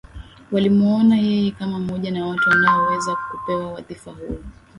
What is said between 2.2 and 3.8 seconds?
wa watu wanaoweza kupewa